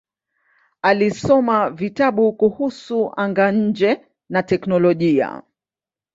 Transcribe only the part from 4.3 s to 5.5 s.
teknolojia.